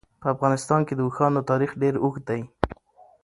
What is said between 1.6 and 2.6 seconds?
ډېر اوږد دی.